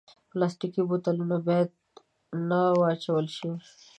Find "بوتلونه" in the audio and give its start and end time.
0.89-1.37